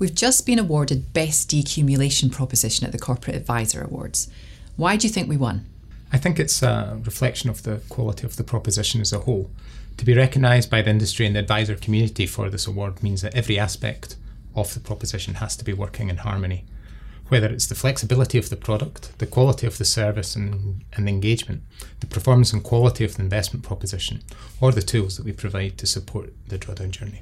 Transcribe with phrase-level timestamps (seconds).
[0.00, 4.30] We've just been awarded Best Decumulation Proposition at the Corporate Advisor Awards.
[4.76, 5.66] Why do you think we won?
[6.10, 9.50] I think it's a reflection of the quality of the proposition as a whole.
[9.98, 13.34] To be recognised by the industry and the advisor community for this award means that
[13.34, 14.16] every aspect
[14.54, 16.64] of the proposition has to be working in harmony.
[17.28, 21.60] Whether it's the flexibility of the product, the quality of the service and, and engagement,
[22.00, 24.22] the performance and quality of the investment proposition,
[24.62, 27.20] or the tools that we provide to support the drawdown journey.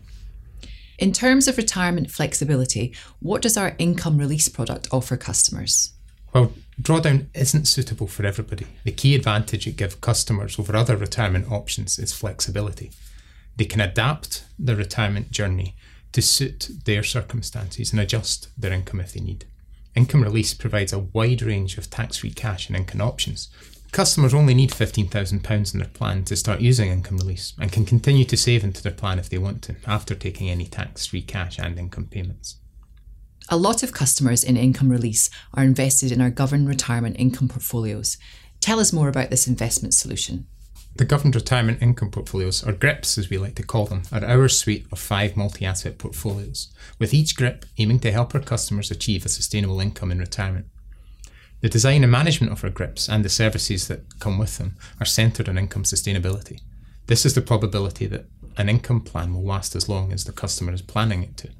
[0.98, 5.92] In terms of retirement flexibility, what does our income release product offer customers?
[6.34, 8.66] Well, drawdown isn't suitable for everybody.
[8.82, 12.90] The key advantage it gives customers over other retirement options is flexibility.
[13.56, 15.76] They can adapt their retirement journey
[16.12, 19.44] to suit their circumstances and adjust their income if they need.
[19.94, 23.48] Income release provides a wide range of tax free cash and income options,
[23.92, 28.24] Customers only need £15,000 in their plan to start using income release and can continue
[28.26, 31.58] to save into their plan if they want to, after taking any tax free cash
[31.58, 32.56] and income payments.
[33.48, 38.18] A lot of customers in income release are invested in our governed retirement income portfolios.
[38.60, 40.46] Tell us more about this investment solution.
[40.96, 44.48] The governed retirement income portfolios, or GRIPs as we like to call them, are our
[44.48, 49.24] suite of five multi asset portfolios, with each GRIP aiming to help our customers achieve
[49.24, 50.66] a sustainable income in retirement.
[51.60, 55.06] The design and management of our GRIPs and the services that come with them are
[55.06, 56.60] centred on income sustainability.
[57.06, 60.72] This is the probability that an income plan will last as long as the customer
[60.72, 61.50] is planning it to.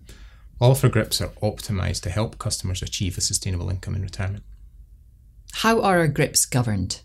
[0.61, 4.45] All of our GRIPs are optimised to help customers achieve a sustainable income in retirement.
[5.55, 7.01] How are our GRIPs governed?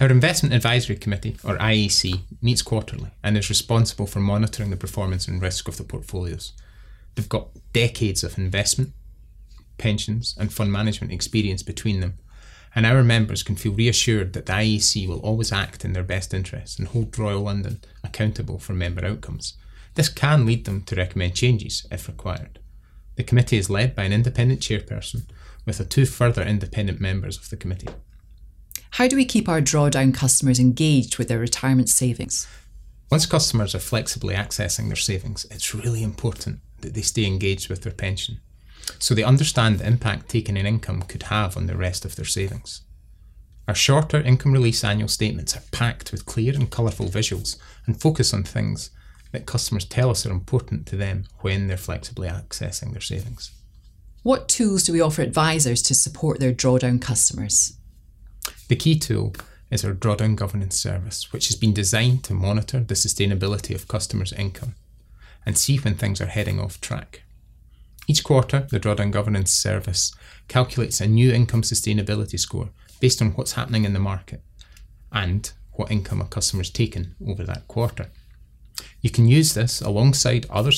[0.00, 5.28] Our Investment Advisory Committee, or IEC, meets quarterly and is responsible for monitoring the performance
[5.28, 6.52] and risk of the portfolios.
[7.14, 8.92] They've got decades of investment,
[9.78, 12.18] pensions, and fund management experience between them,
[12.74, 16.34] and our members can feel reassured that the IEC will always act in their best
[16.34, 19.54] interests and hold Royal London accountable for member outcomes.
[19.94, 22.58] This can lead them to recommend changes if required.
[23.16, 25.22] The committee is led by an independent chairperson
[25.64, 27.88] with the two further independent members of the committee.
[28.90, 32.46] How do we keep our drawdown customers engaged with their retirement savings?
[33.10, 37.82] Once customers are flexibly accessing their savings, it's really important that they stay engaged with
[37.82, 38.40] their pension
[38.98, 42.24] so they understand the impact taking in income could have on the rest of their
[42.24, 42.82] savings.
[43.68, 48.32] Our shorter income release annual statements are packed with clear and colourful visuals and focus
[48.32, 48.90] on things
[49.32, 53.50] that customers tell us are important to them when they're flexibly accessing their savings.
[54.22, 57.76] What tools do we offer advisors to support their drawdown customers?
[58.68, 59.34] The key tool
[59.70, 64.32] is our drawdown governance service, which has been designed to monitor the sustainability of customers'
[64.32, 64.74] income
[65.44, 67.22] and see when things are heading off track.
[68.08, 70.14] Each quarter, the Drawdown Governance Service
[70.48, 74.42] calculates a new income sustainability score based on what's happening in the market
[75.12, 78.10] and what income a customer's taken over that quarter.
[79.00, 80.70] You can use this alongside other,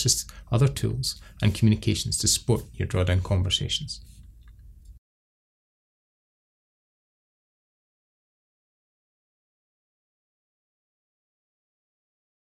[0.51, 4.01] other tools and communications to support your drawdown conversations.